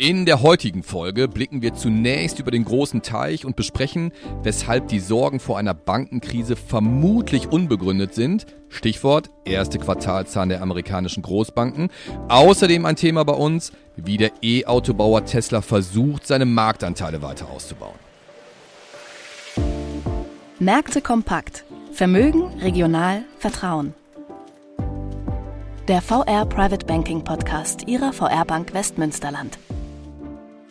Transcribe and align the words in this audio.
In 0.00 0.26
der 0.26 0.42
heutigen 0.42 0.84
Folge 0.84 1.26
blicken 1.26 1.60
wir 1.60 1.74
zunächst 1.74 2.38
über 2.38 2.52
den 2.52 2.64
großen 2.64 3.02
Teich 3.02 3.44
und 3.44 3.56
besprechen, 3.56 4.12
weshalb 4.44 4.86
die 4.86 5.00
Sorgen 5.00 5.40
vor 5.40 5.58
einer 5.58 5.74
Bankenkrise 5.74 6.54
vermutlich 6.54 7.50
unbegründet 7.50 8.14
sind. 8.14 8.46
Stichwort 8.68 9.28
erste 9.44 9.80
Quartalzahlen 9.80 10.50
der 10.50 10.62
amerikanischen 10.62 11.24
Großbanken. 11.24 11.90
Außerdem 12.28 12.86
ein 12.86 12.94
Thema 12.94 13.24
bei 13.24 13.32
uns, 13.32 13.72
wie 13.96 14.18
der 14.18 14.30
E-Autobauer 14.40 15.24
Tesla 15.24 15.62
versucht, 15.62 16.28
seine 16.28 16.44
Marktanteile 16.44 17.20
weiter 17.20 17.50
auszubauen. 17.50 17.98
Märkte 20.60 21.02
kompakt. 21.02 21.64
Vermögen, 21.90 22.44
regional, 22.60 23.24
Vertrauen. 23.40 23.94
Der 25.88 26.02
VR 26.02 26.46
Private 26.46 26.86
Banking 26.86 27.24
Podcast 27.24 27.88
Ihrer 27.88 28.12
VR 28.12 28.44
Bank 28.44 28.74
Westmünsterland. 28.74 29.58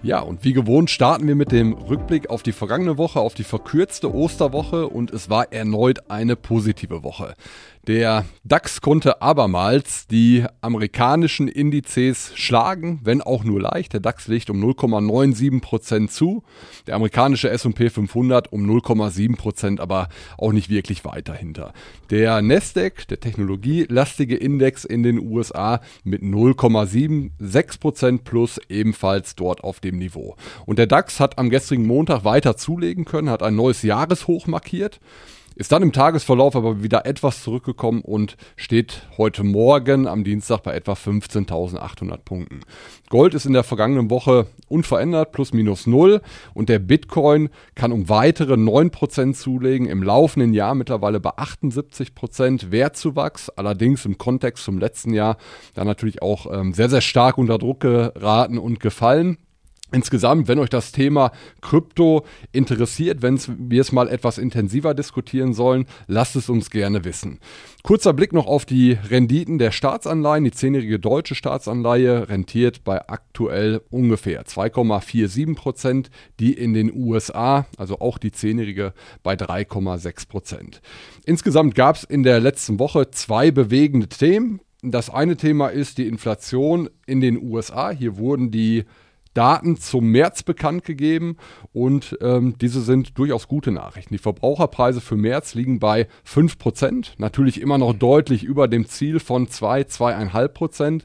Ja, 0.00 0.20
und 0.20 0.44
wie 0.44 0.52
gewohnt 0.52 0.90
starten 0.90 1.26
wir 1.26 1.34
mit 1.34 1.50
dem 1.50 1.72
Rückblick 1.72 2.30
auf 2.30 2.44
die 2.44 2.52
vergangene 2.52 2.98
Woche, 2.98 3.18
auf 3.18 3.34
die 3.34 3.42
verkürzte 3.42 4.14
Osterwoche 4.14 4.86
und 4.88 5.10
es 5.10 5.28
war 5.28 5.52
erneut 5.52 6.08
eine 6.08 6.36
positive 6.36 7.02
Woche. 7.02 7.34
Der 7.88 8.26
DAX 8.44 8.82
konnte 8.82 9.22
abermals 9.22 10.06
die 10.06 10.44
amerikanischen 10.60 11.48
Indizes 11.48 12.32
schlagen, 12.34 13.00
wenn 13.02 13.22
auch 13.22 13.44
nur 13.44 13.62
leicht. 13.62 13.94
Der 13.94 14.00
DAX 14.00 14.28
legt 14.28 14.50
um 14.50 14.62
0,97% 14.62 16.08
zu, 16.08 16.42
der 16.86 16.96
amerikanische 16.96 17.48
S&P 17.48 17.88
500 17.88 18.52
um 18.52 18.68
0,7%, 18.68 19.80
aber 19.80 20.10
auch 20.36 20.52
nicht 20.52 20.68
wirklich 20.68 21.06
weit 21.06 21.30
dahinter. 21.30 21.72
Der 22.10 22.42
Nasdaq, 22.42 23.08
der 23.08 23.20
technologielastige 23.20 24.36
Index 24.36 24.84
in 24.84 25.02
den 25.02 25.18
USA 25.18 25.80
mit 26.04 26.20
0,76% 26.20 28.18
plus 28.22 28.60
ebenfalls 28.68 29.34
dort 29.34 29.64
auf 29.64 29.80
dem 29.80 29.87
Niveau. 29.96 30.36
Und 30.66 30.78
der 30.78 30.86
DAX 30.86 31.20
hat 31.20 31.38
am 31.38 31.48
gestrigen 31.48 31.86
Montag 31.86 32.24
weiter 32.24 32.56
zulegen 32.56 33.04
können, 33.04 33.30
hat 33.30 33.42
ein 33.42 33.56
neues 33.56 33.82
Jahreshoch 33.82 34.46
markiert. 34.46 35.00
Ist 35.58 35.72
dann 35.72 35.82
im 35.82 35.90
Tagesverlauf 35.90 36.54
aber 36.54 36.84
wieder 36.84 37.04
etwas 37.04 37.42
zurückgekommen 37.42 38.02
und 38.02 38.36
steht 38.54 39.08
heute 39.18 39.42
Morgen 39.42 40.06
am 40.06 40.22
Dienstag 40.22 40.62
bei 40.62 40.72
etwa 40.72 40.92
15.800 40.92 42.18
Punkten. 42.18 42.60
Gold 43.10 43.34
ist 43.34 43.44
in 43.44 43.54
der 43.54 43.64
vergangenen 43.64 44.08
Woche 44.08 44.46
unverändert, 44.68 45.32
plus 45.32 45.52
minus 45.52 45.88
null. 45.88 46.20
Und 46.54 46.68
der 46.68 46.78
Bitcoin 46.78 47.48
kann 47.74 47.90
um 47.90 48.08
weitere 48.08 48.54
9% 48.54 49.34
zulegen. 49.34 49.88
Im 49.88 50.04
laufenden 50.04 50.54
Jahr 50.54 50.76
mittlerweile 50.76 51.18
bei 51.18 51.30
78% 51.30 52.70
Wertzuwachs. 52.70 53.50
Allerdings 53.50 54.04
im 54.04 54.16
Kontext 54.16 54.62
zum 54.62 54.78
letzten 54.78 55.12
Jahr 55.12 55.38
da 55.74 55.84
natürlich 55.84 56.22
auch 56.22 56.46
ähm, 56.52 56.72
sehr, 56.72 56.88
sehr 56.88 57.00
stark 57.00 57.36
unter 57.36 57.58
Druck 57.58 57.80
geraten 57.80 58.58
und 58.58 58.78
gefallen. 58.78 59.38
Insgesamt, 59.90 60.48
wenn 60.48 60.58
euch 60.58 60.68
das 60.68 60.92
Thema 60.92 61.32
Krypto 61.62 62.26
interessiert, 62.52 63.22
wenn 63.22 63.40
wir 63.58 63.80
es 63.80 63.90
mal 63.90 64.08
etwas 64.08 64.36
intensiver 64.36 64.92
diskutieren 64.92 65.54
sollen, 65.54 65.86
lasst 66.06 66.36
es 66.36 66.50
uns 66.50 66.68
gerne 66.68 67.04
wissen. 67.06 67.38
Kurzer 67.82 68.12
Blick 68.12 68.34
noch 68.34 68.46
auf 68.46 68.66
die 68.66 68.92
Renditen 68.92 69.58
der 69.58 69.70
Staatsanleihen. 69.70 70.44
Die 70.44 70.50
zehnjährige 70.50 70.98
deutsche 70.98 71.34
Staatsanleihe 71.34 72.28
rentiert 72.28 72.84
bei 72.84 73.08
aktuell 73.08 73.80
ungefähr 73.88 74.44
2,47 74.44 75.54
Prozent, 75.54 76.10
die 76.38 76.52
in 76.52 76.74
den 76.74 76.92
USA, 76.94 77.64
also 77.78 77.98
auch 78.00 78.18
die 78.18 78.32
zehnjährige, 78.32 78.92
bei 79.22 79.34
3,6 79.34 80.28
Prozent. 80.28 80.82
Insgesamt 81.24 81.74
gab 81.74 81.96
es 81.96 82.04
in 82.04 82.24
der 82.24 82.40
letzten 82.40 82.78
Woche 82.78 83.10
zwei 83.10 83.50
bewegende 83.50 84.08
Themen. 84.08 84.60
Das 84.82 85.08
eine 85.08 85.36
Thema 85.36 85.68
ist 85.68 85.96
die 85.96 86.06
Inflation 86.06 86.90
in 87.06 87.20
den 87.20 87.42
USA. 87.42 87.90
Hier 87.90 88.18
wurden 88.18 88.50
die 88.50 88.84
Daten 89.34 89.76
zum 89.76 90.06
März 90.10 90.42
bekannt 90.42 90.84
gegeben 90.84 91.36
und 91.72 92.18
ähm, 92.20 92.54
diese 92.60 92.80
sind 92.80 93.18
durchaus 93.18 93.48
gute 93.48 93.70
Nachrichten. 93.70 94.14
Die 94.14 94.18
Verbraucherpreise 94.18 95.00
für 95.00 95.16
März 95.16 95.54
liegen 95.54 95.78
bei 95.78 96.08
5%, 96.26 97.12
natürlich 97.18 97.60
immer 97.60 97.78
noch 97.78 97.92
deutlich 97.92 98.44
über 98.44 98.68
dem 98.68 98.86
Ziel 98.86 99.20
von 99.20 99.48
2, 99.48 99.82
2,5%, 99.82 101.02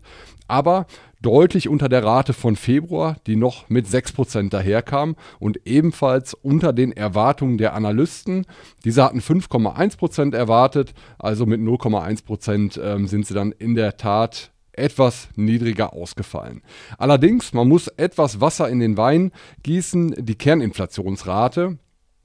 aber 0.48 0.86
deutlich 1.24 1.70
unter 1.70 1.90
der 1.90 2.04
Rate 2.04 2.34
von 2.34 2.56
Februar, 2.56 3.16
die 3.26 3.36
noch 3.36 3.70
mit 3.70 3.88
6% 3.88 4.50
daherkam 4.50 5.16
und 5.40 5.66
ebenfalls 5.66 6.34
unter 6.34 6.74
den 6.74 6.92
Erwartungen 6.92 7.58
der 7.58 7.74
Analysten. 7.74 8.46
Diese 8.84 9.04
hatten 9.04 9.20
5,1% 9.20 10.36
erwartet, 10.36 10.94
also 11.18 11.46
mit 11.46 11.62
0,1% 11.62 12.82
ähm, 12.82 13.08
sind 13.08 13.26
sie 13.26 13.34
dann 13.34 13.52
in 13.54 13.74
der 13.76 13.98
Tat 13.98 14.53
etwas 14.74 15.30
niedriger 15.36 15.94
ausgefallen. 15.94 16.62
Allerdings, 16.98 17.54
man 17.54 17.68
muss 17.68 17.88
etwas 17.88 18.42
Wasser 18.42 18.70
in 18.70 18.80
den 18.80 18.98
Wein 18.98 19.32
gießen. 19.64 20.16
Die 20.18 20.36
Kerninflationsrate, 20.36 21.78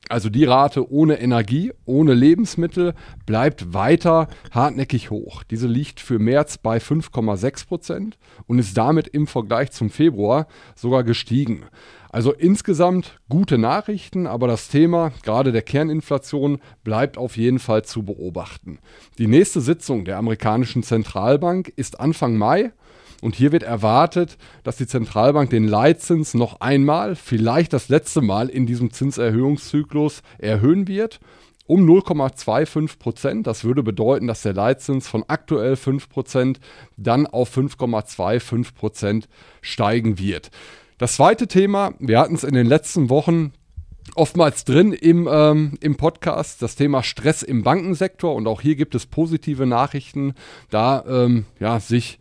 also 0.09 0.31
die 0.31 0.45
Rate 0.45 0.91
ohne 0.91 1.21
Energie, 1.21 1.73
ohne 1.85 2.15
Lebensmittel, 2.15 2.95
bleibt 3.27 3.75
weiter 3.75 4.29
hartnäckig 4.51 5.11
hoch. 5.11 5.43
Diese 5.45 5.67
liegt 5.67 6.01
für 6.01 6.19
März 6.19 6.59
bei 6.59 6.79
5,6 6.79 7.67
Prozent 7.67 8.19
und 8.47 8.59
ist 8.59 8.77
damit 8.77 9.09
im 9.09 9.27
Vergleich 9.27 9.71
zum 9.71 9.91
Februar 9.91 10.47
sogar 10.75 11.05
gestiegen. 11.05 11.65
Also 12.11 12.33
insgesamt 12.33 13.21
gute 13.29 13.59
Nachrichten, 13.59 14.27
aber 14.27 14.47
das 14.47 14.69
Thema, 14.69 15.13
gerade 15.23 15.53
der 15.53 15.63
Kerninflation, 15.63 16.59
bleibt 16.83 17.19
auf 17.19 17.37
jeden 17.37 17.59
Fall 17.59 17.85
zu 17.85 18.03
beobachten. 18.03 18.79
Die 19.19 19.27
nächste 19.27 19.61
Sitzung 19.61 20.05
der 20.07 20.17
amerikanischen 20.17 20.83
Zentralbank 20.83 21.71
ist 21.77 22.01
Anfang 22.01 22.37
Mai. 22.37 22.73
Und 23.21 23.35
hier 23.35 23.51
wird 23.53 23.65
erwartet, 23.65 24.39
dass 24.63 24.77
die 24.77 24.87
Zentralbank 24.87 25.51
den 25.51 25.67
Leitzins 25.67 26.35
noch 26.35 26.61
einmal, 26.61 27.17
vielleicht 27.17 27.73
das 27.73 27.89
letzte 27.89 28.21
Mal 28.21 28.49
in 28.49 28.67
diesem 28.67 28.93
Zinserhöhungszyklus 28.93 30.23
erhöhen 30.39 30.87
wird 30.87 31.21
um 31.69 31.87
0,25 31.87 32.99
Prozent. 32.99 33.47
Das 33.47 33.63
würde 33.63 33.83
bedeuten, 33.83 34.27
dass 34.27 34.43
der 34.43 34.55
Leitzins 34.55 35.07
von 35.07 35.25
aktuell 35.29 35.77
5 35.77 36.09
Prozent 36.09 36.61
dann 36.97 37.27
auf 37.27 37.57
5,25 37.57 38.75
Prozent 38.75 39.29
steigen 39.61 40.19
wird. 40.19 40.51
Das 40.97 41.15
zweite 41.15 41.47
Thema, 41.47 41.93
wir 42.01 42.19
hatten 42.19 42.35
es 42.35 42.43
in 42.43 42.55
den 42.55 42.67
letzten 42.67 43.11
Wochen 43.11 43.53
oftmals 44.15 44.65
drin 44.65 44.95
im, 44.95 45.29
ähm, 45.31 45.75
im 45.81 45.97
Podcast, 45.97 46.63
das 46.63 46.75
Thema 46.75 47.03
Stress 47.03 47.43
im 47.43 47.63
Bankensektor. 47.63 48.35
Und 48.35 48.47
auch 48.47 48.63
hier 48.63 48.75
gibt 48.75 48.95
es 48.95 49.05
positive 49.05 49.67
Nachrichten, 49.67 50.35
da 50.71 51.05
ähm, 51.07 51.45
ja, 51.61 51.79
sich 51.81 52.19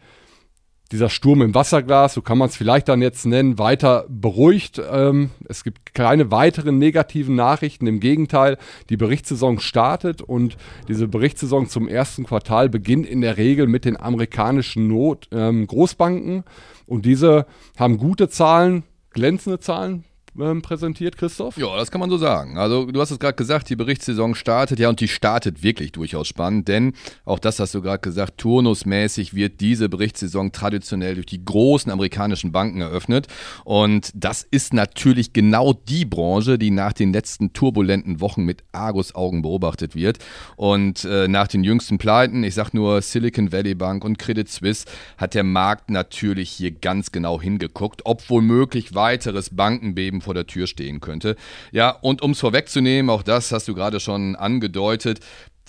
dieser 0.91 1.09
Sturm 1.09 1.41
im 1.41 1.53
Wasserglas, 1.53 2.13
so 2.13 2.21
kann 2.21 2.37
man 2.37 2.49
es 2.49 2.55
vielleicht 2.55 2.87
dann 2.87 3.01
jetzt 3.01 3.25
nennen, 3.25 3.59
weiter 3.59 4.05
beruhigt. 4.09 4.81
Ähm, 4.91 5.31
es 5.47 5.63
gibt 5.63 5.93
keine 5.93 6.31
weiteren 6.31 6.77
negativen 6.77 7.35
Nachrichten. 7.35 7.87
Im 7.87 7.99
Gegenteil, 7.99 8.57
die 8.89 8.97
Berichtssaison 8.97 9.59
startet 9.59 10.21
und 10.21 10.57
diese 10.87 11.07
Berichtssaison 11.07 11.67
zum 11.67 11.87
ersten 11.87 12.25
Quartal 12.25 12.69
beginnt 12.69 13.05
in 13.05 13.21
der 13.21 13.37
Regel 13.37 13.67
mit 13.67 13.85
den 13.85 13.97
amerikanischen 13.99 14.87
Not 14.87 15.27
ähm, 15.31 15.67
Großbanken. 15.67 16.43
Und 16.85 17.05
diese 17.05 17.45
haben 17.77 17.97
gute 17.97 18.29
Zahlen, 18.29 18.83
glänzende 19.11 19.59
Zahlen, 19.59 20.05
ähm, 20.39 20.61
präsentiert, 20.61 21.17
Christoph? 21.17 21.57
Ja, 21.57 21.75
das 21.77 21.91
kann 21.91 21.99
man 21.99 22.09
so 22.09 22.17
sagen. 22.17 22.57
Also 22.57 22.85
du 22.85 22.99
hast 22.99 23.11
es 23.11 23.19
gerade 23.19 23.35
gesagt, 23.35 23.69
die 23.69 23.75
Berichtssaison 23.75 24.35
startet, 24.35 24.79
ja, 24.79 24.89
und 24.89 24.99
die 24.99 25.07
startet 25.07 25.63
wirklich 25.63 25.91
durchaus 25.91 26.27
spannend, 26.27 26.67
denn 26.67 26.93
auch 27.25 27.39
das 27.39 27.59
hast 27.59 27.73
du 27.73 27.81
gerade 27.81 27.99
gesagt, 27.99 28.37
turnusmäßig 28.37 29.34
wird 29.34 29.61
diese 29.61 29.89
Berichtssaison 29.89 30.51
traditionell 30.51 31.16
durch 31.16 31.25
die 31.25 31.43
großen 31.43 31.91
amerikanischen 31.91 32.51
Banken 32.51 32.81
eröffnet. 32.81 33.28
Und 33.63 34.11
das 34.13 34.43
ist 34.43 34.73
natürlich 34.73 35.34
genau 35.34 35.73
die 35.73 36.05
Branche, 36.05 36.57
die 36.57 36.72
nach 36.72 36.93
den 36.93 37.13
letzten 37.13 37.53
turbulenten 37.53 38.22
Wochen 38.22 38.43
mit 38.43 38.63
Argus-Augen 38.72 39.41
beobachtet 39.41 39.95
wird. 39.95 40.19
Und 40.55 41.05
äh, 41.05 41.28
nach 41.28 41.47
den 41.47 41.63
jüngsten 41.63 41.97
Pleiten, 41.97 42.43
ich 42.43 42.53
sag 42.53 42.73
nur 42.73 43.01
Silicon 43.01 43.51
Valley 43.51 43.75
Bank 43.75 44.03
und 44.03 44.17
Credit 44.17 44.49
Suisse, 44.49 44.85
hat 45.17 45.33
der 45.33 45.43
Markt 45.43 45.90
natürlich 45.90 46.49
hier 46.49 46.72
ganz 46.72 47.11
genau 47.11 47.41
hingeguckt, 47.41 48.01
ob 48.05 48.29
womöglich 48.29 48.93
weiteres 48.93 49.55
Bankenbeben 49.55 50.22
vor 50.28 50.34
der 50.34 50.46
Tür 50.46 50.68
stehen 50.68 51.00
könnte. 51.00 51.38
Ja, 51.72 51.90
und 51.90 52.22
um 52.22 52.32
es 52.32 52.40
vorwegzunehmen, 52.41 53.09
auch 53.09 53.24
das 53.24 53.53
hast 53.53 53.70
du 53.70 53.74
gerade 53.74 54.02
schon 54.02 54.35
angedeutet, 54.35 55.22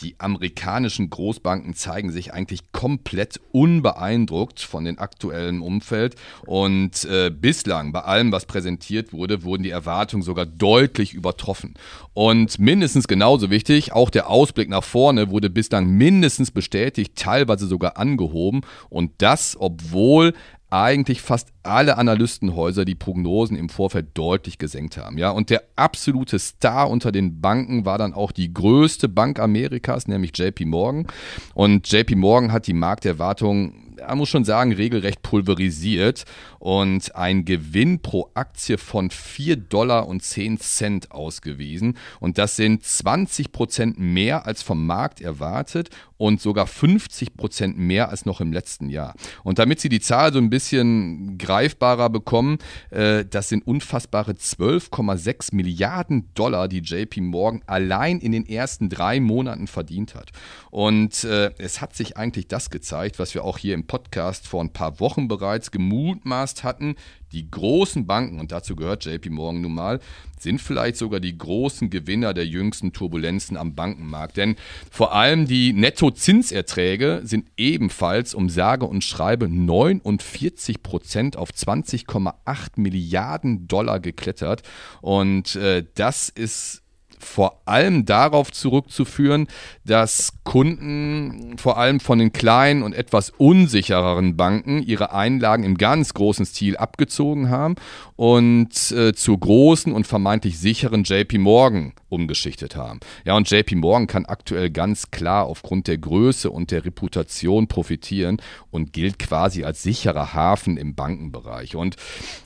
die 0.02 0.14
amerikanischen 0.18 1.10
Großbanken 1.10 1.74
zeigen 1.74 2.10
sich 2.12 2.32
eigentlich 2.32 2.72
komplett 2.72 3.40
unbeeindruckt 3.52 4.60
von 4.60 4.84
dem 4.84 4.98
aktuellen 4.98 5.60
Umfeld. 5.60 6.14
Und 6.46 7.04
äh, 7.04 7.30
bislang, 7.30 7.92
bei 7.92 8.02
allem, 8.02 8.32
was 8.32 8.46
präsentiert 8.46 9.12
wurde, 9.12 9.42
wurden 9.42 9.62
die 9.62 9.70
Erwartungen 9.70 10.22
sogar 10.22 10.46
deutlich 10.46 11.14
übertroffen. 11.14 11.74
Und 12.14 12.58
mindestens 12.58 13.08
genauso 13.08 13.50
wichtig, 13.50 13.92
auch 13.92 14.10
der 14.10 14.30
Ausblick 14.30 14.68
nach 14.68 14.84
vorne 14.84 15.30
wurde 15.30 15.50
bislang 15.50 15.88
mindestens 15.88 16.50
bestätigt, 16.50 17.16
teilweise 17.16 17.66
sogar 17.66 17.96
angehoben. 17.96 18.62
Und 18.88 19.12
das, 19.18 19.56
obwohl 19.58 20.34
eigentlich 20.70 21.22
fast 21.22 21.48
alle 21.62 21.96
Analystenhäuser 21.96 22.84
die 22.84 22.94
Prognosen 22.94 23.56
im 23.56 23.68
Vorfeld 23.68 24.08
deutlich 24.14 24.58
gesenkt 24.58 24.98
haben. 24.98 25.16
Ja, 25.16 25.30
und 25.30 25.50
der 25.50 25.62
absolute 25.76 26.38
Star 26.38 26.90
unter 26.90 27.10
den 27.10 27.40
Banken 27.40 27.84
war 27.86 27.96
dann 27.98 28.12
auch 28.12 28.32
die 28.32 28.52
größte 28.52 29.08
Bank 29.08 29.38
Amerikas, 29.38 30.08
nämlich 30.08 30.36
JP 30.36 30.66
Morgan. 30.66 31.06
Und 31.54 31.90
JP 31.90 32.16
Morgan 32.16 32.52
hat 32.52 32.66
die 32.66 32.74
Markterwartungen 32.74 33.87
man 34.06 34.18
muss 34.18 34.28
schon 34.28 34.44
sagen, 34.44 34.72
regelrecht 34.72 35.22
pulverisiert 35.22 36.24
und 36.58 37.14
ein 37.14 37.44
Gewinn 37.44 38.00
pro 38.00 38.30
Aktie 38.34 38.78
von 38.78 39.10
4 39.10 39.56
Dollar 39.56 40.06
und 40.06 40.22
10 40.22 40.58
Cent 40.58 41.10
ausgewiesen. 41.12 41.96
Und 42.20 42.38
das 42.38 42.56
sind 42.56 42.84
20 42.84 43.52
Prozent 43.52 43.98
mehr 43.98 44.46
als 44.46 44.62
vom 44.62 44.86
Markt 44.86 45.20
erwartet 45.20 45.90
und 46.18 46.40
sogar 46.40 46.66
50 46.66 47.36
Prozent 47.36 47.78
mehr 47.78 48.10
als 48.10 48.26
noch 48.26 48.40
im 48.40 48.52
letzten 48.52 48.90
Jahr. 48.90 49.14
Und 49.44 49.58
damit 49.58 49.80
Sie 49.80 49.88
die 49.88 50.00
Zahl 50.00 50.32
so 50.32 50.38
ein 50.38 50.50
bisschen 50.50 51.38
greifbarer 51.38 52.10
bekommen, 52.10 52.58
äh, 52.90 53.24
das 53.24 53.48
sind 53.48 53.66
unfassbare 53.66 54.32
12,6 54.32 55.54
Milliarden 55.54 56.28
Dollar, 56.34 56.68
die 56.68 56.80
JP 56.80 57.20
Morgan 57.20 57.62
allein 57.66 58.18
in 58.18 58.32
den 58.32 58.46
ersten 58.46 58.88
drei 58.88 59.20
Monaten 59.20 59.68
verdient 59.68 60.14
hat. 60.14 60.30
Und 60.70 61.24
äh, 61.24 61.52
es 61.58 61.80
hat 61.80 61.94
sich 61.94 62.16
eigentlich 62.16 62.48
das 62.48 62.70
gezeigt, 62.70 63.18
was 63.18 63.34
wir 63.34 63.44
auch 63.44 63.58
hier 63.58 63.74
im 63.74 63.86
Podcast 63.88 64.46
vor 64.46 64.62
ein 64.62 64.72
paar 64.72 65.00
Wochen 65.00 65.26
bereits 65.26 65.72
gemutmaßt 65.72 66.62
hatten, 66.62 66.94
die 67.32 67.50
großen 67.50 68.06
Banken, 68.06 68.38
und 68.38 68.52
dazu 68.52 68.76
gehört 68.76 69.04
JP 69.04 69.30
Morgan 69.30 69.62
nun 69.62 69.74
mal, 69.74 70.00
sind 70.38 70.60
vielleicht 70.60 70.96
sogar 70.96 71.18
die 71.18 71.36
großen 71.36 71.90
Gewinner 71.90 72.32
der 72.32 72.46
jüngsten 72.46 72.92
Turbulenzen 72.92 73.56
am 73.56 73.74
Bankenmarkt. 73.74 74.36
Denn 74.36 74.54
vor 74.90 75.12
allem 75.12 75.46
die 75.46 75.72
Nettozinserträge 75.72 77.22
sind 77.24 77.48
ebenfalls 77.56 78.34
um 78.34 78.48
sage 78.48 78.86
und 78.86 79.02
schreibe 79.02 79.48
49 79.48 80.82
Prozent 80.82 81.36
auf 81.36 81.50
20,8 81.50 82.34
Milliarden 82.76 83.66
Dollar 83.66 83.98
geklettert. 83.98 84.62
Und 85.00 85.56
äh, 85.56 85.84
das 85.94 86.28
ist 86.28 86.82
vor 87.20 87.62
allem 87.66 88.04
darauf 88.04 88.52
zurückzuführen, 88.52 89.46
dass 89.84 90.32
Kunden 90.44 91.56
vor 91.58 91.78
allem 91.78 92.00
von 92.00 92.18
den 92.18 92.32
kleinen 92.32 92.82
und 92.82 92.94
etwas 92.94 93.30
unsichereren 93.30 94.36
Banken 94.36 94.82
ihre 94.82 95.12
Einlagen 95.12 95.64
im 95.64 95.76
ganz 95.76 96.14
großen 96.14 96.46
Stil 96.46 96.76
abgezogen 96.76 97.50
haben 97.50 97.76
und 98.16 98.90
äh, 98.92 99.12
zu 99.12 99.36
großen 99.36 99.92
und 99.92 100.06
vermeintlich 100.06 100.58
sicheren 100.58 101.04
JP 101.04 101.38
Morgan 101.38 101.92
umgeschichtet 102.08 102.76
haben. 102.76 103.00
Ja, 103.24 103.36
und 103.36 103.50
JP 103.50 103.76
Morgan 103.76 104.06
kann 104.06 104.26
aktuell 104.26 104.70
ganz 104.70 105.10
klar 105.10 105.46
aufgrund 105.46 105.86
der 105.88 105.98
Größe 105.98 106.50
und 106.50 106.70
der 106.70 106.84
Reputation 106.84 107.68
profitieren 107.68 108.38
und 108.70 108.92
gilt 108.92 109.18
quasi 109.18 109.64
als 109.64 109.82
sicherer 109.82 110.34
Hafen 110.34 110.76
im 110.76 110.94
Bankenbereich. 110.94 111.76
Und 111.76 111.96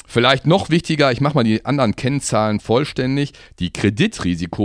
vielleicht 0.06 0.46
noch 0.46 0.70
wichtiger, 0.70 1.12
ich 1.12 1.20
mache 1.20 1.34
mal 1.34 1.44
die 1.44 1.64
anderen 1.64 1.96
Kennzahlen 1.96 2.60
vollständig, 2.60 3.32
die 3.58 3.72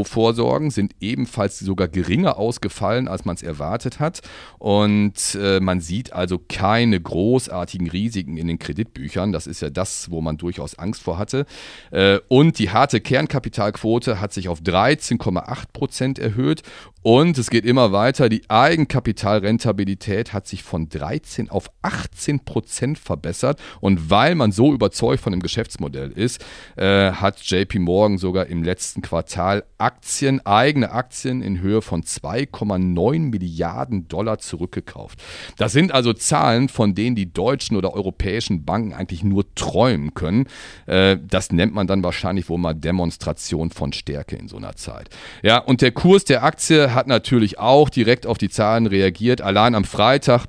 Kreditrisikovorsorgen 0.04 0.72
sind 0.72 0.94
ebenfalls 1.00 1.60
sogar 1.60 1.88
geringer 1.88 2.38
ausgefallen, 2.38 3.08
als 3.08 3.26
man 3.26 3.36
es 3.36 3.44
erwartet 3.44 4.00
hat. 4.00 4.22
Und 4.60 5.38
äh, 5.42 5.60
man 5.60 5.82
sieht 5.82 6.14
also 6.14 6.40
keine 6.50 7.00
großartigen 7.00 7.90
Risiken 7.90 8.38
in 8.38 8.48
den 8.48 8.60
Kreditbüchern. 8.60 9.32
Das 9.32 9.48
ist 9.48 9.62
ja 9.62 9.70
das, 9.70 10.12
wo 10.12 10.22
man 10.22 10.38
durchaus 10.38 10.78
Angst 10.78 11.02
vor 11.02 11.18
hatte. 11.18 11.46
Äh, 11.92 12.20
und 12.28 12.60
die 12.60 12.70
harte 12.70 13.02
Kernkapitalquote 13.02 14.20
hat 14.20 14.34
sich 14.34 14.50
auf 14.50 14.60
13,8 14.60 15.66
Prozent 15.74 16.20
erhöht 16.20 16.64
und 17.10 17.38
es 17.38 17.50
geht 17.50 17.64
immer 17.64 17.94
weiter. 17.94 18.28
Die 18.28 18.42
Eigenkapitalrentabilität 18.50 20.34
hat 20.34 20.46
sich 20.46 20.62
von 20.62 20.90
13 20.90 21.50
auf 21.50 21.72
18 21.82 22.42
Prozent 22.42 23.00
verbessert. 23.00 23.62
Und 23.80 24.10
weil 24.10 24.36
man 24.36 24.52
so 24.52 24.74
überzeugt 24.74 25.24
von 25.24 25.32
dem 25.32 25.42
Geschäftsmodell 25.42 26.12
ist, 26.12 26.44
äh, 26.76 27.12
hat 27.14 27.40
JP 27.40 27.80
Morgan 27.80 28.18
sogar 28.18 28.48
im 28.48 28.62
letzten 28.62 29.02
Quartal 29.02 29.64
Aktien, 29.88 30.46
eigene 30.46 30.92
Aktien 30.92 31.42
in 31.42 31.62
Höhe 31.62 31.82
von 31.82 32.04
2,9 32.04 33.20
Milliarden 33.32 34.10
Dollar 34.10 34.38
zurückgekauft. 34.38 35.24
Das 35.56 35.72
sind 35.72 35.94
also 35.94 36.12
Zahlen, 36.12 36.68
von 36.68 36.94
denen 36.94 37.16
die 37.16 37.32
deutschen 37.32 37.78
oder 37.78 37.94
europäischen 37.94 38.66
Banken 38.66 38.92
eigentlich 38.92 39.24
nur 39.24 39.46
träumen 39.56 40.14
können. 40.14 40.48
Äh, 40.88 41.18
das 41.26 41.54
nennt 41.54 41.74
man 41.74 41.88
dann 41.88 42.04
wahrscheinlich 42.04 42.50
wohl 42.50 42.58
mal 42.58 42.74
Demonstration 42.74 43.70
von 43.70 43.94
Stärke 43.94 44.36
in 44.36 44.50
so 44.50 44.58
einer 44.58 44.76
Zeit. 44.76 45.10
Ja, 45.42 45.60
und 45.60 45.82
der 45.82 45.94
Kurs 45.94 46.26
der 46.26 46.44
Aktie 46.44 46.94
hat 46.94 47.08
natürlich 47.08 47.58
auch 47.58 47.90
direkt 47.90 48.28
auf 48.28 48.38
die 48.38 48.50
Zahlen 48.50 48.88
reagiert. 48.88 49.40
Allein 49.40 49.74
am 49.74 49.86
Freitag 49.86 50.48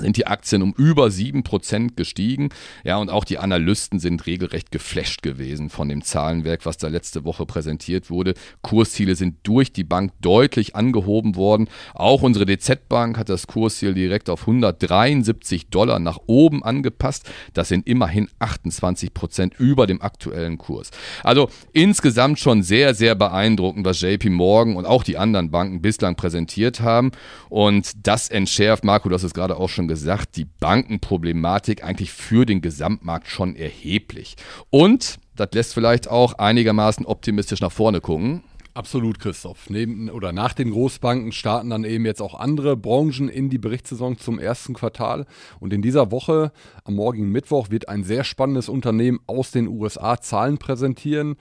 sind 0.00 0.16
die 0.16 0.26
Aktien 0.26 0.62
um 0.62 0.72
über 0.76 1.06
7% 1.06 1.96
gestiegen. 1.96 2.50
Ja, 2.84 2.96
und 2.98 3.10
auch 3.10 3.24
die 3.24 3.38
Analysten 3.38 3.98
sind 3.98 4.26
regelrecht 4.26 4.70
geflasht 4.70 5.22
gewesen 5.22 5.70
von 5.70 5.88
dem 5.88 6.02
Zahlenwerk, 6.02 6.64
was 6.64 6.76
da 6.76 6.88
letzte 6.88 7.24
Woche 7.24 7.46
präsentiert 7.46 8.10
wurde. 8.10 8.34
Kursziele 8.62 9.14
sind 9.14 9.36
durch 9.42 9.72
die 9.72 9.84
Bank 9.84 10.12
deutlich 10.20 10.76
angehoben 10.76 11.36
worden. 11.36 11.68
Auch 11.94 12.22
unsere 12.22 12.46
DZ-Bank 12.46 13.18
hat 13.18 13.28
das 13.28 13.46
Kursziel 13.46 13.94
direkt 13.94 14.30
auf 14.30 14.40
173 14.42 15.68
Dollar 15.68 15.98
nach 15.98 16.18
oben 16.26 16.62
angepasst. 16.62 17.28
Das 17.54 17.68
sind 17.68 17.86
immerhin 17.86 18.28
28% 18.40 19.52
über 19.58 19.86
dem 19.86 20.00
aktuellen 20.00 20.58
Kurs. 20.58 20.90
Also 21.22 21.50
insgesamt 21.72 22.38
schon 22.38 22.62
sehr, 22.62 22.94
sehr 22.94 23.14
beeindruckend, 23.14 23.84
was 23.84 24.00
JP 24.00 24.30
Morgan 24.30 24.76
und 24.76 24.86
auch 24.86 25.02
die 25.02 25.18
anderen 25.18 25.50
Banken 25.50 25.82
bislang 25.82 26.14
präsentiert 26.14 26.80
haben. 26.80 27.10
Und 27.48 28.06
das 28.06 28.28
entschärft, 28.28 28.84
Marco, 28.84 29.10
hast 29.10 29.24
es 29.24 29.34
gerade 29.34 29.56
auch 29.56 29.68
schon 29.68 29.87
gesagt, 29.88 30.36
die 30.36 30.44
Bankenproblematik 30.44 31.82
eigentlich 31.82 32.12
für 32.12 32.46
den 32.46 32.60
Gesamtmarkt 32.60 33.28
schon 33.28 33.56
erheblich. 33.56 34.36
Und 34.70 35.18
das 35.36 35.48
lässt 35.52 35.74
vielleicht 35.74 36.08
auch 36.08 36.34
einigermaßen 36.34 37.06
optimistisch 37.06 37.60
nach 37.60 37.72
vorne 37.72 38.00
gucken. 38.00 38.42
Absolut, 38.74 39.18
Christoph. 39.18 39.70
Neben 39.70 40.08
oder 40.08 40.32
nach 40.32 40.52
den 40.52 40.70
Großbanken 40.70 41.32
starten 41.32 41.70
dann 41.70 41.82
eben 41.82 42.06
jetzt 42.06 42.22
auch 42.22 42.38
andere 42.38 42.76
Branchen 42.76 43.28
in 43.28 43.50
die 43.50 43.58
Berichtssaison 43.58 44.18
zum 44.18 44.38
ersten 44.38 44.72
Quartal. 44.72 45.26
Und 45.58 45.72
in 45.72 45.82
dieser 45.82 46.12
Woche, 46.12 46.52
am 46.84 46.94
morgigen 46.94 47.32
Mittwoch, 47.32 47.70
wird 47.70 47.88
ein 47.88 48.04
sehr 48.04 48.22
spannendes 48.22 48.68
Unternehmen 48.68 49.18
aus 49.26 49.50
den 49.50 49.66
USA 49.66 50.20
Zahlen 50.20 50.58
präsentieren 50.58 51.34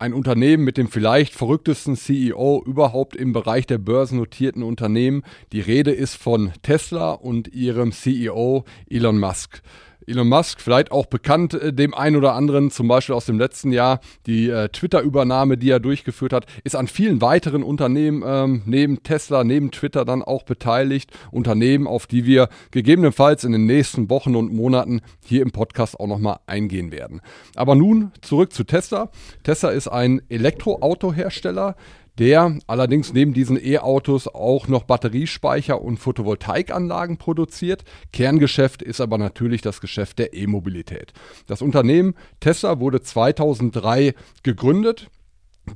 ein 0.00 0.14
Unternehmen 0.14 0.64
mit 0.64 0.78
dem 0.78 0.88
vielleicht 0.88 1.34
verrücktesten 1.34 1.94
CEO 1.94 2.62
überhaupt 2.64 3.14
im 3.14 3.34
Bereich 3.34 3.66
der 3.66 3.76
börsennotierten 3.76 4.62
Unternehmen. 4.62 5.22
Die 5.52 5.60
Rede 5.60 5.90
ist 5.90 6.14
von 6.14 6.52
Tesla 6.62 7.12
und 7.12 7.48
ihrem 7.48 7.92
CEO 7.92 8.64
Elon 8.88 9.18
Musk. 9.18 9.62
Elon 10.10 10.28
Musk, 10.28 10.60
vielleicht 10.60 10.92
auch 10.92 11.06
bekannt 11.06 11.54
äh, 11.54 11.72
dem 11.72 11.94
einen 11.94 12.16
oder 12.16 12.34
anderen, 12.34 12.70
zum 12.70 12.88
Beispiel 12.88 13.14
aus 13.14 13.26
dem 13.26 13.38
letzten 13.38 13.72
Jahr, 13.72 14.00
die 14.26 14.50
äh, 14.50 14.68
Twitter-Übernahme, 14.68 15.56
die 15.56 15.70
er 15.70 15.80
durchgeführt 15.80 16.32
hat, 16.32 16.46
ist 16.64 16.76
an 16.76 16.88
vielen 16.88 17.22
weiteren 17.22 17.62
Unternehmen 17.62 18.22
ähm, 18.26 18.62
neben 18.66 19.02
Tesla, 19.02 19.44
neben 19.44 19.70
Twitter 19.70 20.04
dann 20.04 20.22
auch 20.22 20.42
beteiligt. 20.42 21.10
Unternehmen, 21.30 21.86
auf 21.86 22.06
die 22.06 22.26
wir 22.26 22.48
gegebenenfalls 22.70 23.44
in 23.44 23.52
den 23.52 23.66
nächsten 23.66 24.10
Wochen 24.10 24.36
und 24.36 24.52
Monaten 24.52 25.00
hier 25.24 25.42
im 25.42 25.52
Podcast 25.52 25.98
auch 25.98 26.06
nochmal 26.06 26.40
eingehen 26.46 26.92
werden. 26.92 27.20
Aber 27.54 27.74
nun 27.74 28.12
zurück 28.20 28.52
zu 28.52 28.64
Tesla. 28.64 29.10
Tesla 29.44 29.70
ist 29.70 29.88
ein 29.88 30.22
Elektroautohersteller, 30.28 31.76
der 32.18 32.58
allerdings 32.66 33.12
neben 33.12 33.32
diesen 33.32 33.58
E-Autos 33.62 34.28
auch 34.28 34.68
noch 34.68 34.84
Batteriespeicher 34.84 35.80
und 35.80 35.98
Photovoltaikanlagen 35.98 37.16
produziert. 37.16 37.84
Kerngeschäft 38.12 38.82
ist 38.82 39.00
aber 39.00 39.18
natürlich 39.18 39.62
das 39.62 39.80
Geschäft 39.80 40.18
der 40.18 40.34
E-Mobilität. 40.34 41.12
Das 41.46 41.62
Unternehmen 41.62 42.14
Tesla 42.40 42.80
wurde 42.80 43.00
2003 43.00 44.14
gegründet. 44.42 45.08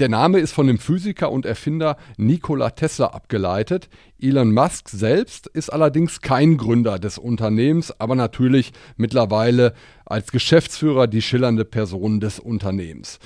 Der 0.00 0.09
Name 0.09 0.41
ist 0.41 0.53
von 0.53 0.67
dem 0.67 0.79
Physiker 0.79 1.31
und 1.31 1.47
Erfinder 1.47 1.97
Nikola 2.17 2.71
Tesla 2.71 3.07
abgeleitet. 3.09 3.88
Elon 4.21 4.53
Musk 4.53 4.88
selbst 4.88 5.47
ist 5.47 5.73
allerdings 5.73 6.21
kein 6.21 6.57
Gründer 6.57 6.99
des 6.99 7.17
Unternehmens, 7.17 7.95
aber 8.00 8.17
natürlich 8.17 8.73
mittlerweile 8.97 9.73
als 10.05 10.33
Geschäftsführer 10.33 11.07
die 11.07 11.23
schillernde 11.23 11.64
Person 11.64 12.19
des 12.19 12.41
Unternehmens. 12.41 13.21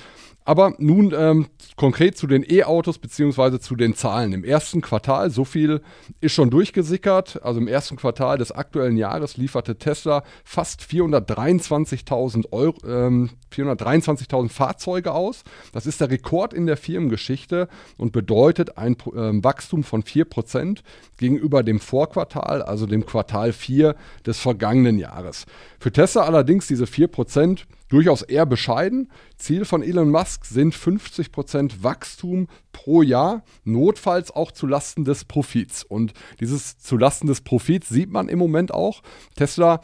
Aber 0.49 0.73
nun 0.79 1.13
ähm, 1.15 1.45
konkret 1.75 2.17
zu 2.17 2.25
den 2.25 2.43
E-Autos 2.43 2.97
beziehungsweise 2.97 3.59
zu 3.59 3.75
den 3.75 3.93
Zahlen. 3.93 4.33
Im 4.33 4.43
ersten 4.43 4.81
Quartal, 4.81 5.29
so 5.29 5.45
viel 5.45 5.81
ist 6.21 6.33
schon 6.33 6.49
durchgesickert. 6.49 7.43
Also 7.43 7.59
im 7.59 7.67
ersten 7.67 7.97
Quartal 7.97 8.39
des 8.39 8.51
aktuellen 8.51 8.97
Jahres 8.97 9.37
lieferte 9.37 9.77
Tesla 9.77 10.23
fast 10.43 10.81
423.000 10.81 12.51
Euro, 12.51 12.75
ähm, 12.83 13.29
423.000 13.53 14.49
Fahrzeuge 14.49 15.11
aus. 15.11 15.43
Das 15.71 15.85
ist 15.85 16.01
der 16.01 16.09
Rekord 16.09 16.55
in 16.55 16.65
der 16.65 16.77
Firmengeschichte 16.77 17.67
und 17.97 18.11
bedeutet 18.11 18.75
ein 18.79 18.93
äh, 18.93 19.43
Wachstum 19.43 19.83
von 19.83 20.01
4% 20.01 20.79
gegenüber 21.17 21.61
dem 21.61 21.79
Vorquartal, 21.79 22.63
also 22.63 22.87
dem 22.87 23.05
Quartal 23.05 23.53
4 23.53 23.95
des 24.25 24.39
vergangenen 24.39 24.97
Jahres. 24.97 25.45
Für 25.79 25.91
Tesla 25.91 26.23
allerdings 26.23 26.65
diese 26.65 26.85
4% 26.85 27.65
durchaus 27.89 28.21
eher 28.21 28.45
bescheiden. 28.45 29.11
Ziel 29.37 29.65
von 29.65 29.83
Elon 29.83 30.09
Musk 30.09 30.45
sind 30.45 30.73
50% 30.73 31.83
Wachstum 31.83 32.47
pro 32.71 33.01
Jahr, 33.01 33.43
notfalls 33.63 34.31
auch 34.31 34.51
zulasten 34.51 35.03
des 35.03 35.25
Profits. 35.25 35.83
Und 35.83 36.13
dieses 36.39 36.77
zulasten 36.79 37.27
des 37.27 37.41
Profits 37.41 37.89
sieht 37.89 38.11
man 38.11 38.29
im 38.29 38.39
Moment 38.39 38.73
auch. 38.73 39.01
Tesla 39.35 39.81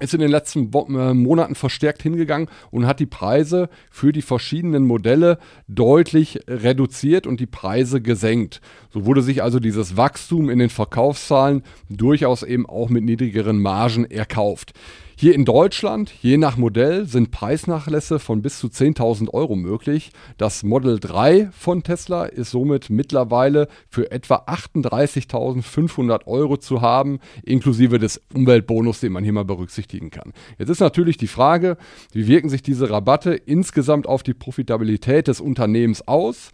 ist 0.00 0.12
in 0.12 0.20
den 0.20 0.30
letzten 0.30 0.72
äh, 0.72 1.14
Monaten 1.14 1.54
verstärkt 1.54 2.02
hingegangen 2.02 2.48
und 2.72 2.86
hat 2.86 2.98
die 2.98 3.06
Preise 3.06 3.68
für 3.92 4.12
die 4.12 4.22
verschiedenen 4.22 4.84
Modelle 4.86 5.38
deutlich 5.68 6.40
reduziert 6.48 7.28
und 7.28 7.38
die 7.38 7.46
Preise 7.46 8.00
gesenkt. 8.00 8.60
So 8.90 9.06
wurde 9.06 9.22
sich 9.22 9.42
also 9.42 9.60
dieses 9.60 9.96
Wachstum 9.96 10.50
in 10.50 10.58
den 10.58 10.70
Verkaufszahlen 10.70 11.62
durchaus 11.88 12.42
eben 12.42 12.66
auch 12.66 12.88
mit 12.88 13.04
niedrigeren 13.04 13.62
Margen 13.62 14.04
erkauft. 14.04 14.72
Hier 15.16 15.36
in 15.36 15.44
Deutschland, 15.44 16.12
je 16.22 16.38
nach 16.38 16.56
Modell, 16.56 17.06
sind 17.06 17.30
Preisnachlässe 17.30 18.18
von 18.18 18.42
bis 18.42 18.58
zu 18.58 18.66
10.000 18.66 19.30
Euro 19.30 19.54
möglich. 19.54 20.10
Das 20.38 20.64
Model 20.64 20.98
3 20.98 21.50
von 21.52 21.84
Tesla 21.84 22.24
ist 22.24 22.50
somit 22.50 22.90
mittlerweile 22.90 23.68
für 23.88 24.10
etwa 24.10 24.44
38.500 24.48 26.26
Euro 26.26 26.56
zu 26.56 26.80
haben, 26.80 27.20
inklusive 27.44 28.00
des 28.00 28.22
Umweltbonus, 28.34 28.98
den 28.98 29.12
man 29.12 29.22
hier 29.22 29.32
mal 29.32 29.44
berücksichtigen 29.44 30.10
kann. 30.10 30.32
Jetzt 30.58 30.70
ist 30.70 30.80
natürlich 30.80 31.16
die 31.16 31.28
Frage, 31.28 31.76
wie 32.12 32.26
wirken 32.26 32.48
sich 32.48 32.62
diese 32.62 32.90
Rabatte 32.90 33.34
insgesamt 33.34 34.08
auf 34.08 34.24
die 34.24 34.34
Profitabilität 34.34 35.28
des 35.28 35.40
Unternehmens 35.40 36.08
aus? 36.08 36.50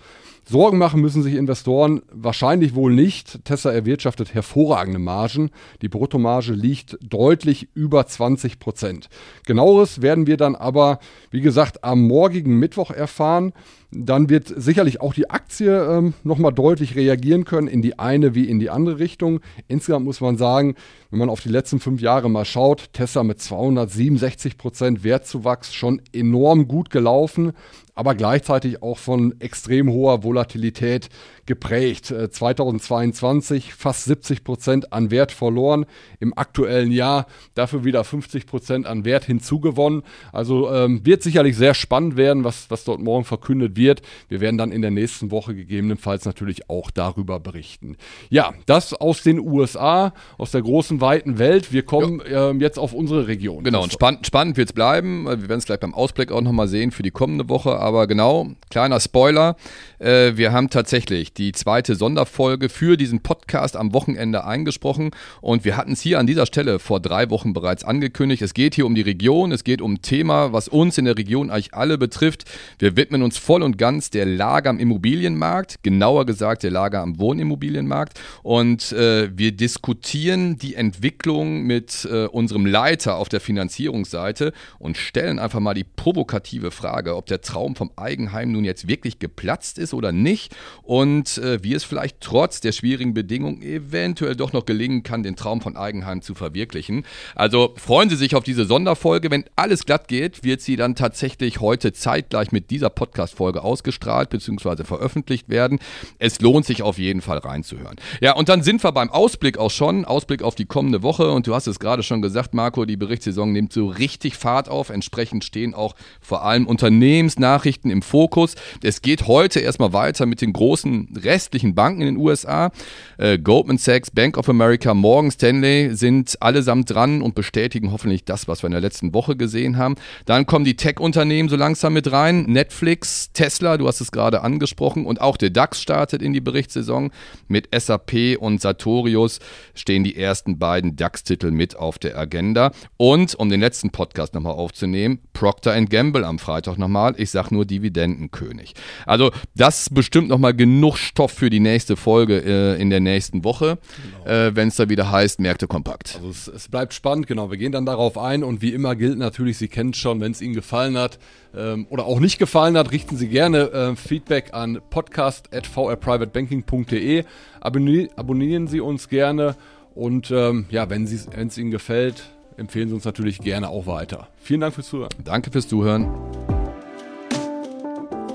Sorgen 0.50 0.78
machen 0.78 1.00
müssen 1.00 1.23
sich 1.23 1.35
Investoren 1.35 2.02
wahrscheinlich 2.11 2.75
wohl 2.75 2.92
nicht. 2.92 3.45
Tesla 3.45 3.71
erwirtschaftet 3.71 4.35
hervorragende 4.35 4.99
Margen. 4.99 5.50
Die 5.80 5.88
Bruttomarge 5.88 6.54
liegt 6.54 6.99
deutlich 7.02 7.69
über 7.75 8.04
20 8.04 8.59
Prozent. 8.59 9.09
Genaueres 9.47 10.02
werden 10.02 10.26
wir 10.26 10.37
dann 10.37 10.57
aber, 10.57 10.99
wie 11.30 11.40
gesagt, 11.40 11.85
am 11.85 12.02
morgigen 12.02 12.59
Mittwoch 12.59 12.90
erfahren. 12.90 13.52
Dann 13.92 14.30
wird 14.30 14.52
sicherlich 14.56 15.00
auch 15.00 15.14
die 15.14 15.30
Aktie 15.30 15.68
ähm, 15.68 16.14
nochmal 16.23 16.52
deutlich 16.52 16.94
reagieren 16.94 17.44
können, 17.44 17.66
in 17.66 17.82
die 17.82 17.99
eine 17.99 18.37
wie 18.37 18.44
in 18.44 18.61
die 18.61 18.70
andere 18.70 19.00
Richtung. 19.00 19.40
Insgesamt 19.66 20.04
muss 20.04 20.20
man 20.20 20.37
sagen, 20.37 20.76
wenn 21.11 21.18
man 21.18 21.28
auf 21.28 21.40
die 21.40 21.49
letzten 21.49 21.80
fünf 21.80 22.00
Jahre 22.00 22.30
mal 22.30 22.44
schaut, 22.44 22.92
Tesla 22.92 23.25
mit 23.25 23.40
267 23.40 24.56
Prozent 24.56 25.02
Wertzuwachs 25.02 25.75
schon 25.75 26.00
enorm 26.12 26.68
gut 26.68 26.90
gelaufen, 26.90 27.52
aber 27.97 28.14
gleichzeitig 28.14 28.80
auch 28.80 28.97
von 28.97 29.35
extrem 29.40 29.90
hoher 29.90 30.23
Volatilität 30.23 31.09
geprägt. 31.47 32.06
2022 32.06 33.68
äh, 33.68 33.73
fast 33.76 34.04
70 34.04 34.44
Prozent 34.44 34.92
an 34.92 35.11
Wert 35.11 35.32
verloren, 35.32 35.85
im 36.20 36.32
aktuellen 36.38 36.92
Jahr 36.92 37.26
dafür 37.54 37.85
wieder 37.85 38.04
50 38.04 38.47
Prozent 38.47 38.87
an 38.87 39.04
Wert 39.04 39.25
hinzugewonnen. 39.25 40.04
Also 40.32 40.73
ähm, 40.73 41.04
wird 41.04 41.25
sicherlich 41.25 41.56
sehr 41.56 41.75
spannend 41.75 42.16
werden, 42.16 42.44
was, 42.44 42.70
was 42.70 42.85
dort 42.85 43.00
morgen 43.00 43.25
verkündet 43.25 43.76
wird. 43.76 43.79
Wir 43.80 44.40
werden 44.40 44.58
dann 44.58 44.72
in 44.72 44.82
der 44.82 44.90
nächsten 44.90 45.30
Woche 45.30 45.54
gegebenenfalls 45.54 46.25
natürlich 46.25 46.68
auch 46.68 46.90
darüber 46.90 47.40
berichten. 47.40 47.96
Ja, 48.28 48.52
das 48.66 48.94
aus 48.94 49.22
den 49.22 49.38
USA, 49.40 50.12
aus 50.38 50.50
der 50.50 50.62
großen, 50.62 51.00
weiten 51.00 51.38
Welt. 51.38 51.72
Wir 51.72 51.82
kommen 51.82 52.22
ja. 52.30 52.50
äh, 52.50 52.54
jetzt 52.54 52.78
auf 52.78 52.92
unsere 52.92 53.26
Region. 53.26 53.64
Genau, 53.64 53.82
und 53.82 53.92
spann 53.92 54.18
spannend 54.25 54.56
wird 54.56 54.70
es 54.70 54.72
bleiben. 54.72 55.25
Wir 55.25 55.49
werden 55.49 55.58
es 55.58 55.66
gleich 55.66 55.80
beim 55.80 55.94
Ausblick 55.94 56.32
auch 56.32 56.40
nochmal 56.40 56.68
sehen 56.68 56.90
für 56.90 57.02
die 57.02 57.10
kommende 57.10 57.49
Woche. 57.49 57.78
Aber 57.78 58.06
genau, 58.06 58.49
kleiner 58.70 59.00
Spoiler. 59.00 59.56
Äh, 59.99 60.37
wir 60.37 60.52
haben 60.52 60.70
tatsächlich 60.70 61.32
die 61.32 61.52
zweite 61.52 61.94
Sonderfolge 61.94 62.68
für 62.68 62.96
diesen 62.96 63.20
Podcast 63.20 63.76
am 63.76 63.92
Wochenende 63.92 64.44
eingesprochen 64.44 65.10
und 65.40 65.64
wir 65.64 65.76
hatten 65.76 65.92
es 65.92 66.00
hier 66.00 66.18
an 66.18 66.26
dieser 66.26 66.46
Stelle 66.46 66.78
vor 66.78 67.00
drei 67.00 67.30
Wochen 67.30 67.52
bereits 67.52 67.84
angekündigt. 67.84 68.42
Es 68.42 68.54
geht 68.54 68.75
hier 68.75 68.87
um 68.87 68.94
die 68.94 69.00
Region, 69.02 69.52
es 69.52 69.64
geht 69.64 69.80
um 69.80 69.94
ein 69.94 70.02
Thema, 70.02 70.52
was 70.52 70.68
uns 70.68 70.99
in 70.99 71.04
der 71.04 71.16
Region 71.16 71.50
eigentlich 71.50 71.75
alle 71.75 71.99
betrifft. 71.99 72.44
Wir 72.78 72.96
widmen 72.96 73.22
uns 73.22 73.38
voll 73.38 73.62
und 73.62 73.70
ganz 73.77 74.11
der 74.11 74.27
Lage 74.27 74.69
am 74.69 74.79
Immobilienmarkt, 74.79 75.83
genauer 75.83 76.27
gesagt 76.27 76.62
der 76.62 76.71
Lage 76.71 76.99
am 76.99 77.19
Wohnimmobilienmarkt 77.19 78.21
und 78.43 78.93
äh, 78.93 79.31
wir 79.37 79.53
diskutieren 79.53 80.57
die 80.59 80.75
Entwicklung 80.75 81.62
mit 81.62 82.09
äh, 82.11 82.27
unserem 82.27 82.67
Leiter 82.67 83.17
auf 83.17 83.29
der 83.29 83.41
Finanzierungsseite 83.41 84.53
und 84.79 84.97
stellen 84.97 85.39
einfach 85.39 85.61
mal 85.61 85.75
die 85.75 85.85
provokative 85.85 86.71
Frage, 86.71 87.17
ob 87.17 87.27
der 87.27 87.41
Traum 87.41 87.77
vom 87.77 87.91
Eigenheim 87.97 88.53
nun 88.53 88.65
jetzt 88.65 88.89
wirklich 88.89 89.19
geplatzt 89.19 89.79
ist 89.79 89.95
oder 89.95 90.12
nicht 90.12 90.55
und 90.83 91.39
äh, 91.39 91.62
wie 91.62 91.75
es 91.75 91.85
vielleicht 91.85 92.21
trotz 92.21 92.61
der 92.61 92.73
schwierigen 92.73 93.15
Bedingungen 93.15 93.62
eventuell 93.62 94.37
doch 94.37 94.53
noch 94.53 94.67
gelingen 94.67 95.03
kann, 95.03 95.23
den 95.23 95.37
Traum 95.37 95.61
von 95.61 95.77
Eigenheim 95.77 96.23
zu 96.23 96.35
verwirklichen. 96.35 97.05
Also 97.35 97.75
freuen 97.77 98.11
Sie 98.11 98.17
sich 98.17 98.35
auf 98.35 98.45
diese 98.45 98.65
Sonderfolge. 98.65 99.31
Wenn 99.31 99.45
alles 99.57 99.85
glatt 99.87 100.09
geht, 100.09 100.45
wird 100.45 100.61
sie 100.61 100.77
dann 100.77 100.95
tatsächlich 100.95 101.61
heute 101.61 101.93
zeitgleich 101.93 102.53
mit 102.53 102.71
dieser 102.71 102.91
Podcast-Folge 102.91 103.60
ausgestrahlt 103.61 104.31
bzw. 104.31 104.85
veröffentlicht 104.85 105.49
werden. 105.49 105.79
Es 106.19 106.40
lohnt 106.40 106.67
sich 106.67 106.83
auf 106.83 106.99
jeden 106.99 107.21
Fall 107.21 107.38
reinzuhören. 107.38 107.97
Ja, 108.21 108.35
und 108.35 108.49
dann 108.49 108.62
sind 108.62 108.83
wir 108.83 108.93
beim 108.93 109.11
Ausblick 109.11 109.59
auch 109.59 109.71
schon. 109.71 110.05
Ausblick 110.05 110.43
auf 110.43 110.55
die 110.55 110.67
kommende 110.67 111.02
Woche. 111.02 111.31
Und 111.31 111.47
du 111.47 111.55
hast 111.55 111.67
es 111.67 111.79
gerade 111.79 112.02
schon 112.02 112.23
gesagt, 112.23 112.55
Marco, 112.55 112.85
die 112.85 112.97
Berichtssaison 112.97 113.52
nimmt 113.52 113.73
so 113.73 113.88
richtig 113.88 114.37
Fahrt 114.37 114.69
auf. 114.69 114.90
Entsprechend 114.90 115.45
stehen 115.45 115.75
auch 115.75 115.95
vor 116.21 116.45
allem 116.45 116.67
Unternehmensnachrichten 116.67 117.90
im 117.90 118.02
Fokus. 118.02 118.55
Es 118.83 119.02
geht 119.02 119.26
heute 119.26 119.61
erstmal 119.61 119.93
weiter 119.93 120.26
mit 120.26 120.40
den 120.40 120.52
großen 120.52 121.17
restlichen 121.23 121.75
Banken 121.75 122.02
in 122.02 122.14
den 122.14 122.17
USA. 122.17 122.71
Äh, 123.19 123.38
Goldman 123.38 123.79
Sachs, 123.79 124.11
Bank 124.11 124.37
of 124.38 124.49
America, 124.49 124.95
Morgan 124.95 125.31
Stanley 125.31 125.95
sind 125.95 126.40
allesamt 126.40 126.90
dran 126.90 127.23
und 127.23 127.35
bestätigen 127.35 127.93
hoffentlich 127.93 128.25
das, 128.25 128.49
was 128.49 128.62
wir 128.62 128.67
in 128.67 128.73
der 128.73 128.81
letzten 128.81 129.14
Woche 129.14 129.37
gesehen 129.37 129.76
haben. 129.76 129.97
Dann 130.26 130.47
kommen 130.47 130.64
die 130.64 130.76
Tech-Unternehmen 130.76 131.49
so 131.49 131.57
langsam 131.57 131.93
mit 131.93 132.11
rein. 132.11 132.45
Netflix, 132.45 133.33
Tesla, 133.33 133.50
du 133.59 133.87
hast 133.88 134.00
es 134.00 134.12
gerade 134.12 134.42
angesprochen. 134.42 135.04
Und 135.04 135.21
auch 135.21 135.37
der 135.37 135.50
DAX 135.50 135.83
startet 135.83 136.23
in 136.23 136.33
die 136.33 136.40
Berichtssaison. 136.40 137.11
Mit 137.49 137.69
SAP 137.76 138.38
und 138.38 138.61
Sartorius 138.61 139.40
stehen 139.75 140.04
die 140.04 140.16
ersten 140.16 140.59
beiden 140.59 140.97
DAX-Titel 140.97 141.50
mit 141.50 141.76
auf 141.76 141.99
der 141.99 142.16
Agenda. 142.16 142.73
Und 142.97 143.35
um 143.35 143.50
den 143.50 143.61
letzten 143.61 143.90
Podcast 143.90 144.35
nochmal 144.35 144.54
aufzunehmen, 144.54 145.21
Procter 145.33 145.80
Gamble 145.90 146.25
am 146.25 146.38
Freitag 146.38 146.78
nochmal. 146.78 147.14
Ich 147.19 147.30
sag 147.30 147.50
nur 147.50 147.66
Dividendenkönig. 147.66 148.75
Also 149.04 149.30
das 149.54 149.90
bestimmt 149.90 150.28
nochmal 150.28 150.54
genug 150.54 150.97
Stoff 150.97 151.33
für 151.33 151.50
die 151.50 151.61
nächste 151.61 151.97
Folge 151.97 152.42
äh, 152.45 152.80
in 152.80 152.90
der 152.90 153.00
nächsten 153.00 153.45
Woche, 153.45 153.78
genau. 154.25 154.30
äh, 154.30 154.57
wenn 154.57 154.69
es 154.69 154.76
da 154.76 154.88
wieder 154.88 155.11
heißt, 155.11 155.40
Märkte 155.40 155.66
kompakt. 155.66 156.16
Also 156.16 156.30
es, 156.30 156.49
es, 156.49 156.69
bleibt 156.69 156.95
spannend, 156.95 157.26
genau. 157.26 157.50
Wir 157.50 157.59
gehen 157.59 157.73
dann 157.73 157.87
darauf 157.87 158.16
ein 158.16 158.45
und 158.45 158.62
wie 158.62 158.73
immer 158.73 158.97
gilt 158.97 159.19
natürlich, 159.19 159.59
Sie 159.59 159.69
kennen 159.69 159.90
es 159.90 159.99
schon, 159.99 160.21
wenn 160.21 160.33
es 160.33 160.40
Ihnen 160.40 160.54
gefallen 160.54 160.97
hat 160.97 161.19
ähm, 161.54 161.87
oder 161.90 162.04
auch 162.04 162.21
nicht 162.21 162.38
gefallen 162.38 162.76
hat, 162.76 162.92
richten 162.92 163.16
Sie 163.16 163.28
gerne 163.40 163.73
äh, 163.73 163.97
Feedback 163.97 164.52
an 164.52 164.82
podcast.vrprivatebanking.de. 164.90 167.25
Abonnier 167.59 168.11
abonnieren 168.14 168.66
Sie 168.66 168.80
uns 168.80 169.09
gerne 169.09 169.56
und 169.94 170.30
ähm, 170.30 170.66
ja, 170.68 170.90
wenn 170.90 171.04
es 171.04 171.56
Ihnen 171.56 171.70
gefällt, 171.70 172.25
empfehlen 172.59 172.90
Sie 172.90 172.94
uns 172.94 173.06
natürlich 173.06 173.38
gerne 173.38 173.70
auch 173.70 173.87
weiter. 173.87 174.28
Vielen 174.42 174.61
Dank 174.61 174.75
fürs 174.75 174.88
Zuhören. 174.88 175.09
Danke 175.25 175.50
fürs 175.50 175.68
Zuhören. 175.68 176.06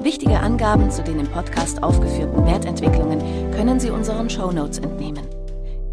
Wichtige 0.01 0.39
Angaben 0.39 0.89
zu 0.89 1.03
den 1.03 1.19
im 1.19 1.27
Podcast 1.27 1.83
aufgeführten 1.83 2.43
Wertentwicklungen 2.47 3.19
können 3.51 3.79
Sie 3.79 3.91
unseren 3.91 4.27
Show 4.27 4.51
Notes 4.51 4.79
entnehmen. 4.79 5.27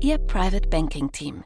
Ihr 0.00 0.16
Private 0.16 0.70
Banking 0.70 1.12
Team. 1.12 1.44